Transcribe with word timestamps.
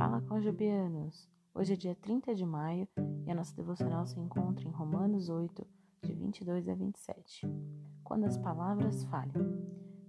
Fala, 0.00 0.40
Jobianos! 0.40 1.28
Hoje 1.54 1.74
é 1.74 1.76
dia 1.76 1.94
30 1.94 2.34
de 2.34 2.46
maio 2.46 2.88
e 3.26 3.30
a 3.30 3.34
nossa 3.34 3.54
devocional 3.54 4.06
se 4.06 4.18
encontra 4.18 4.66
em 4.66 4.70
Romanos 4.70 5.28
8, 5.28 5.66
de 6.02 6.14
22 6.14 6.70
a 6.70 6.74
27. 6.74 7.46
Quando 8.02 8.24
as 8.24 8.38
palavras 8.38 9.04
falham, 9.04 9.62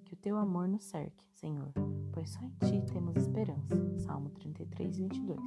que 0.06 0.14
o 0.14 0.16
teu 0.18 0.38
amor 0.38 0.70
nos 0.70 0.86
cerque, 0.86 1.26
Senhor, 1.34 1.74
pois 2.14 2.30
só 2.30 2.40
em 2.42 2.52
ti 2.52 2.82
temos 2.94 3.18
esperança. 3.18 3.76
Salmo 3.98 4.30
33, 4.30 4.98
22. 4.98 5.38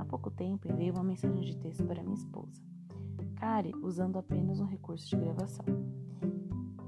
Há 0.00 0.04
pouco 0.04 0.32
tempo 0.32 0.66
enviei 0.66 0.90
uma 0.90 1.04
mensagem 1.04 1.44
de 1.44 1.56
texto 1.56 1.86
para 1.86 2.02
minha 2.02 2.16
esposa, 2.16 2.60
Kari, 3.36 3.72
usando 3.84 4.16
apenas 4.16 4.58
um 4.58 4.66
recurso 4.66 5.08
de 5.08 5.16
gravação. 5.16 5.64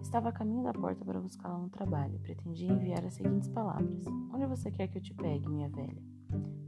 Estava 0.02 0.30
a 0.30 0.32
caminho 0.32 0.64
da 0.64 0.72
porta 0.72 1.04
para 1.04 1.20
buscá-la 1.20 1.58
no 1.58 1.70
trabalho 1.70 2.16
e 2.16 2.18
pretendia 2.18 2.72
enviar 2.72 3.04
as 3.04 3.14
seguintes 3.14 3.48
palavras: 3.50 4.04
Onde 4.34 4.46
você 4.46 4.68
quer 4.68 4.88
que 4.88 4.98
eu 4.98 5.02
te 5.02 5.14
pegue, 5.14 5.48
minha 5.48 5.68
velha? 5.68 6.15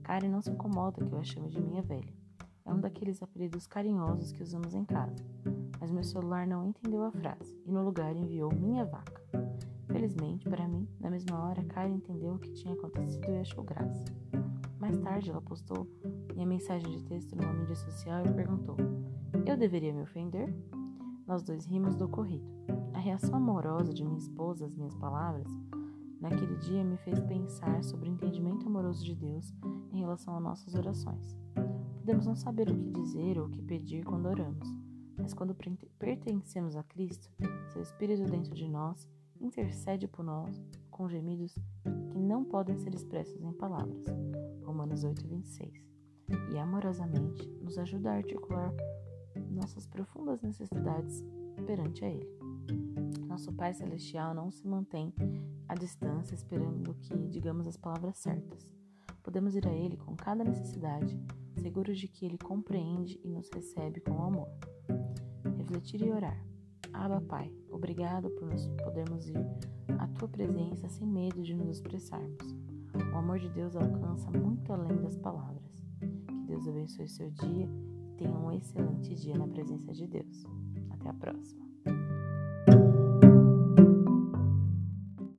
Karen 0.08 0.30
não 0.30 0.40
se 0.40 0.50
incomoda 0.50 1.04
que 1.04 1.12
eu 1.12 1.18
a 1.18 1.22
chame 1.22 1.50
de 1.50 1.60
minha 1.60 1.82
velha. 1.82 2.14
É 2.64 2.72
um 2.72 2.80
daqueles 2.80 3.22
apelidos 3.22 3.66
carinhosos 3.66 4.32
que 4.32 4.42
usamos 4.42 4.74
em 4.74 4.82
casa. 4.82 5.14
Mas 5.78 5.90
meu 5.90 6.02
celular 6.02 6.46
não 6.46 6.64
entendeu 6.64 7.02
a 7.02 7.12
frase 7.12 7.54
e 7.66 7.70
no 7.70 7.84
lugar 7.84 8.16
enviou 8.16 8.50
minha 8.54 8.86
vaca. 8.86 9.22
Felizmente, 9.86 10.48
para 10.48 10.66
mim, 10.66 10.88
na 10.98 11.10
mesma 11.10 11.38
hora, 11.44 11.62
Karen 11.62 11.96
entendeu 11.96 12.36
o 12.36 12.38
que 12.38 12.50
tinha 12.54 12.72
acontecido 12.72 13.28
e 13.28 13.36
achou 13.36 13.62
graça. 13.62 14.02
Mais 14.80 14.96
tarde, 14.96 15.28
ela 15.28 15.42
postou 15.42 15.86
minha 16.34 16.46
mensagem 16.46 16.90
de 16.90 17.04
texto 17.04 17.36
numa 17.36 17.52
mídia 17.52 17.76
social 17.76 18.24
e 18.24 18.32
perguntou: 18.32 18.78
Eu 19.44 19.58
deveria 19.58 19.92
me 19.92 20.00
ofender? 20.00 20.48
Nós 21.26 21.42
dois 21.42 21.66
rimos 21.66 21.94
do 21.94 22.06
ocorrido. 22.06 22.48
A 22.94 22.98
reação 22.98 23.34
amorosa 23.34 23.92
de 23.92 24.02
minha 24.02 24.16
esposa 24.16 24.64
às 24.64 24.74
minhas 24.74 24.94
palavras 24.94 25.46
naquele 26.20 26.56
dia 26.56 26.84
me 26.84 26.96
fez 26.98 27.20
pensar 27.20 27.82
sobre 27.82 28.08
o 28.08 28.12
entendimento 28.12 28.66
amoroso 28.66 29.04
de 29.04 29.14
Deus 29.14 29.52
em 29.92 30.00
relação 30.00 30.36
a 30.36 30.40
nossas 30.40 30.74
orações. 30.74 31.36
Podemos 31.98 32.26
não 32.26 32.34
saber 32.34 32.70
o 32.70 32.76
que 32.76 32.90
dizer 32.90 33.38
ou 33.38 33.46
o 33.46 33.50
que 33.50 33.62
pedir 33.62 34.04
quando 34.04 34.26
oramos, 34.26 34.68
mas 35.16 35.34
quando 35.34 35.56
pertencemos 35.98 36.76
a 36.76 36.82
Cristo, 36.82 37.30
seu 37.72 37.82
Espírito 37.82 38.24
dentro 38.24 38.54
de 38.54 38.68
nós 38.68 39.06
intercede 39.40 40.08
por 40.08 40.24
nós 40.24 40.60
com 40.90 41.08
gemidos 41.08 41.54
que 42.10 42.18
não 42.18 42.44
podem 42.44 42.76
ser 42.78 42.94
expressos 42.94 43.40
em 43.42 43.52
palavras. 43.52 44.04
Romanos 44.64 45.04
8, 45.04 45.26
26. 45.26 45.72
E 46.52 46.58
amorosamente 46.58 47.48
nos 47.62 47.78
ajuda 47.78 48.10
a 48.10 48.16
articular 48.16 48.72
nossas 49.50 49.86
profundas 49.86 50.40
necessidades 50.42 51.24
perante 51.66 52.04
a 52.04 52.08
Ele. 52.08 52.37
Nosso 53.26 53.52
Pai 53.52 53.72
Celestial 53.74 54.34
não 54.34 54.50
se 54.50 54.66
mantém 54.66 55.12
à 55.68 55.74
distância 55.74 56.34
esperando 56.34 56.94
que 56.94 57.16
digamos 57.28 57.66
as 57.66 57.76
palavras 57.76 58.18
certas. 58.18 58.70
Podemos 59.22 59.54
ir 59.54 59.66
a 59.66 59.72
Ele 59.72 59.96
com 59.96 60.16
cada 60.16 60.44
necessidade, 60.44 61.18
seguros 61.56 61.98
de 61.98 62.08
que 62.08 62.24
Ele 62.24 62.38
compreende 62.38 63.20
e 63.22 63.28
nos 63.28 63.48
recebe 63.50 64.00
com 64.00 64.22
amor. 64.22 64.48
Refletir 65.56 66.02
e 66.02 66.10
orar. 66.10 66.42
Abba, 66.92 67.20
Pai, 67.20 67.52
obrigado 67.70 68.30
por 68.30 68.48
nos 68.48 68.68
podermos 68.82 69.28
ir 69.28 69.38
à 69.98 70.06
Tua 70.08 70.28
presença 70.28 70.88
sem 70.88 71.06
medo 71.06 71.42
de 71.42 71.54
nos 71.54 71.68
expressarmos. 71.68 72.56
O 73.12 73.16
amor 73.16 73.38
de 73.38 73.48
Deus 73.50 73.76
alcança 73.76 74.30
muito 74.30 74.72
além 74.72 74.96
das 75.02 75.16
palavras. 75.16 75.84
Que 76.26 76.46
Deus 76.46 76.66
abençoe 76.66 77.08
seu 77.08 77.30
dia 77.30 77.68
tenha 78.18 78.36
um 78.36 78.52
excelente 78.52 79.14
dia 79.14 79.38
na 79.38 79.46
presença 79.46 79.92
de 79.92 80.06
Deus. 80.06 80.44
Até 80.90 81.08
a 81.08 81.14
próxima. 81.14 81.67